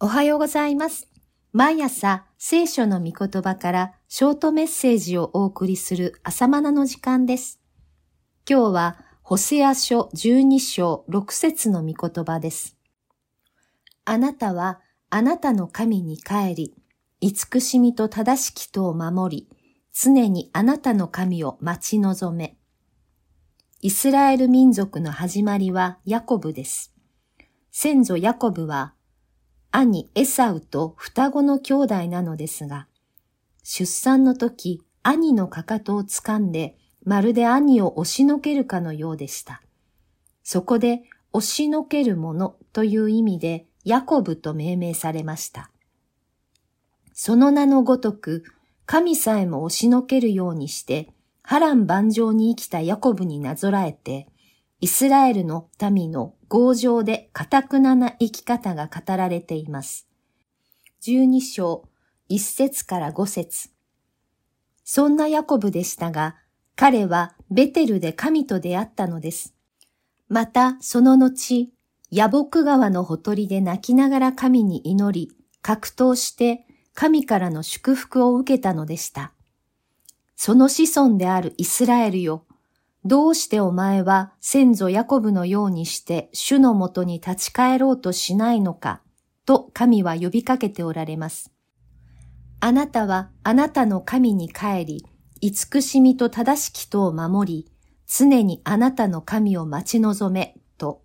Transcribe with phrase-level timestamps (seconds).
[0.00, 1.08] おはようございます。
[1.52, 7.60] 毎朝聖書の御言葉からショートメッセージをお送りする朝マナの時間です。
[8.48, 12.76] 今日はホセア書12章6節の御言葉です。
[14.04, 14.80] あなたは
[15.10, 16.74] あなたの神に帰り、
[17.20, 19.48] 慈しみと正しきとを守り、
[19.92, 22.58] 常にあなたの神を待ち望め。
[23.80, 26.92] イスラエル民族の始まりはヤコブです。
[27.70, 28.94] 先祖ヤコブは
[29.76, 32.86] 兄エサウと双子の兄弟なのですが、
[33.64, 39.62] 出産の時、兄のかかとを掴んで、まるで兄を押しのけるかのようでした。
[40.44, 45.72] そこで、押しのけるものという意味で、ヤコブと命名されました。
[47.12, 48.44] その名のごとく、
[48.86, 51.08] 神さえも押しのけるようにして、
[51.42, 54.28] 波乱万丈に生きたヤコブになぞらえて、
[54.80, 60.06] イスラエルの民の強情で堅くなな生き方が語られています。
[61.02, 61.88] 12章
[62.30, 63.70] 1節から5節
[64.84, 66.36] そんなヤコブでしたが、
[66.76, 69.56] 彼はベテルで神と出会ったのです。
[70.28, 71.72] またその後、
[72.12, 79.32] ヤボク川のほとりで泣きながら神に祈り、格闘して神からの祝福を受けたのでした。
[80.36, 82.46] その子孫であるイスラエルよ、
[83.06, 89.02] どうしてお前は先祖ヤコブのようにして主のもとに立ち返ろうとしないのか、
[89.44, 91.52] と神は呼びかけておられます。
[92.60, 95.06] あなたはあなたの神に帰り、
[95.42, 97.72] 慈しみと正しきとを守り、
[98.06, 101.02] 常にあなたの神を待ち望め、と。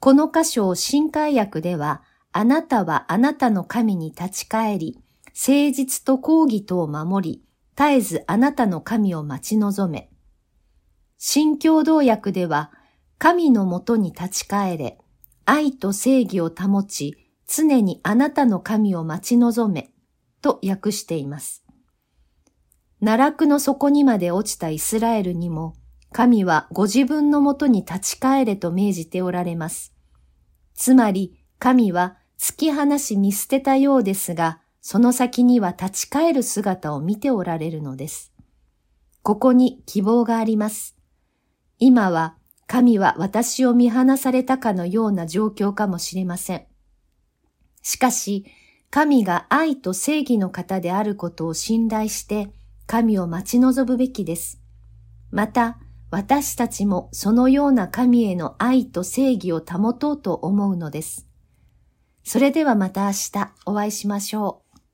[0.00, 7.42] この箇所を新海訳では、あなたはあなたの神に立ち返り、誠実と公義とを守り、
[7.74, 10.10] 絶えずあなたの神を待ち望め。
[11.18, 12.72] 新共同訳では、
[13.18, 14.98] 神のもとに立ち返れ、
[15.44, 19.90] 愛と正義を保ち、常にあなたの神を待ち望め、
[20.42, 21.64] と訳しています。
[23.00, 25.74] 奈落の底にまで落ちたイスラエルにも、
[26.12, 29.94] 神はご自分のもとに立ち返れと命じておられます。
[30.74, 38.32] つまり、神は突き放し見捨てたようですが、その先には立ち返る姿を見ておられるのです。
[39.22, 40.95] ここに希望があります。
[41.78, 46.66] 今は神は私を見放されたかのような状況かもしれません。
[47.82, 48.44] しかし、
[48.90, 52.50] 神が愛と正義の方であることを信頼して、
[52.86, 54.60] 神を待ち望むべきです。
[55.30, 55.78] また、
[56.10, 61.26] 私たちもそのような神への愛と正義を保とうと思うのです。
[62.24, 64.65] それではまた明日お会いしましょう。